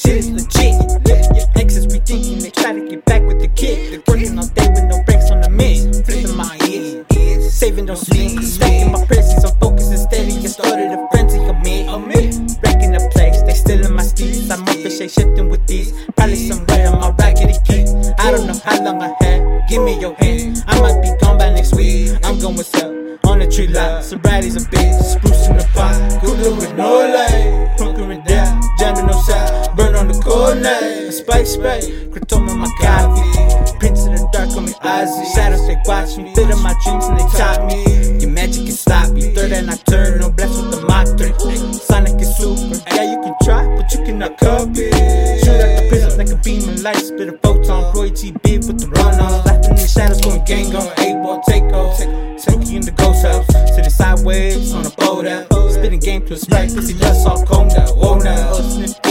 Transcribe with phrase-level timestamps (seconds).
[0.00, 0.74] shit is legit.
[1.36, 3.92] Your exes be thinking they try to get back with the kid.
[3.92, 6.04] They're working all day with no breaks on the mid.
[6.06, 8.40] Flipping my ears, saving no sleep.
[8.40, 12.46] Stacking my presses, I'm focused steady You started a frenzy, I'm in.
[12.62, 14.50] Breaking the place, they still in my steeds.
[14.50, 15.92] I'm up and shifting with these.
[16.16, 17.84] Probably somewhere in my raggedy key.
[18.18, 19.68] I don't know how long I had.
[19.68, 20.64] Give me your hand.
[20.66, 22.12] I might be gone by next week.
[22.24, 24.04] I'm going south on the tree lot.
[24.04, 25.94] Sobriety's a bitch, sprucing the pot.
[26.22, 27.19] Google with no light.
[31.30, 31.46] Coordinate.
[31.46, 31.80] Spice spray,
[32.10, 33.78] Kratoma my coffee.
[33.78, 35.34] Prince in the dark on me, Ozzy.
[35.34, 38.20] Shadows they watch me, fit in my dreams and they chop me.
[38.20, 39.32] Your magic can stop me.
[39.34, 41.32] Third and I turn, no blessed with the Mach 3.
[41.72, 42.82] Sonic is super.
[42.94, 44.90] Yeah, you can try, but you cannot copy.
[45.40, 46.96] Shoot at the prism like a beam of light.
[46.96, 47.94] Spit a photon.
[47.94, 48.32] Roy G.
[48.32, 49.44] Biv with the run on.
[49.44, 50.86] Laughing in the shadows, going gang on.
[50.98, 51.96] A-ball take off.
[51.98, 53.46] Take you in the ghost house.
[53.74, 55.46] Sitting sideways on a boat out.
[55.70, 56.74] Spitting game to a sprite.
[56.74, 57.86] Pussy dust all cold now.
[57.94, 59.09] Whoa now.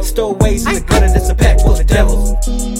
[0.00, 2.32] Stowaways in the gutter, that's a pack full of devils.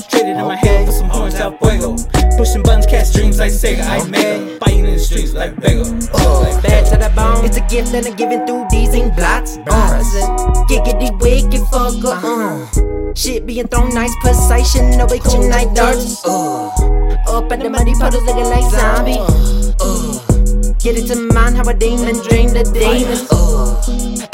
[0.08, 1.96] Traded in my head for some horns out fuego.
[2.38, 3.84] Pushing buttons, cast dreams like Sega.
[3.84, 5.84] I mad, fighting in the streets like Vega.
[5.84, 7.44] Like Bad to the bone.
[7.44, 9.58] It's a gift that I'm giving through these ink blots.
[9.68, 10.00] Uh,
[10.70, 12.16] giggity wicked fucker.
[12.16, 13.14] Uh.
[13.14, 16.24] Shit being thrown nice, precision, no cool night darts.
[16.24, 16.68] Uh.
[17.28, 19.20] Up at the muddy puddles looking like zombie.
[19.20, 20.72] Uh.
[20.80, 23.28] Get it to mind how I a demon dream the demons.
[23.30, 23.51] Uh.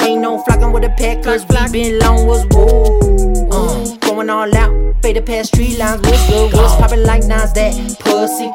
[0.08, 3.50] Ain't no flocking with a pack, cause we been long was woo.
[3.52, 3.94] Uh.
[3.98, 8.50] Going all out, faded past tree lines, what's good, what's poppin' like Nas, that pussy.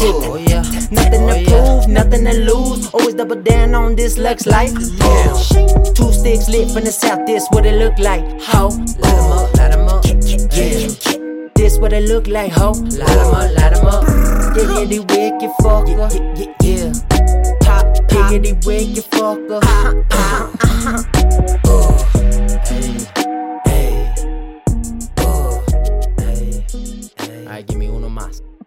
[0.00, 2.92] Oh yeah, nothing to prove, nothing to lose.
[2.92, 4.74] Always double down on this Lux life.
[5.00, 5.92] Uh.
[5.94, 8.24] Two sticks lit from the south, this what it look like.
[8.50, 8.66] Ho,
[8.98, 10.04] light 'em up, light 'em up.
[10.04, 10.88] Yeah,
[11.54, 12.50] this what it look like.
[12.54, 14.04] Ho, light 'em up, light 'em up.
[14.56, 16.10] Yeah, yeah, the wicked fucker.
[16.10, 16.92] Yeah, yeah, yeah.
[17.60, 18.32] Pop, pop.
[18.32, 19.77] Yeah, the wicked fucker.
[28.28, 28.57] más.